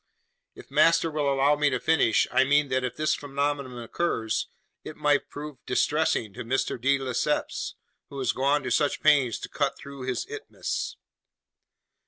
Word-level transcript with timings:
"If 0.55 0.71
master 0.71 1.11
will 1.11 1.31
allow 1.31 1.55
me 1.55 1.69
to 1.69 1.79
finish, 1.79 2.25
I 2.31 2.43
mean 2.43 2.69
that 2.69 2.83
if 2.83 2.95
this 2.95 3.13
phenomenon 3.13 3.77
occurs, 3.77 4.47
it 4.83 4.95
might 4.95 5.29
prove 5.29 5.63
distressing 5.67 6.33
to 6.33 6.43
Mr. 6.43 6.81
de 6.81 6.97
Lesseps, 6.97 7.75
who 8.09 8.17
has 8.17 8.31
gone 8.31 8.63
to 8.63 8.71
such 8.71 9.03
pains 9.03 9.37
to 9.41 9.47
cut 9.47 9.77
through 9.77 10.07
his 10.07 10.25
isthmus!" 10.27 10.97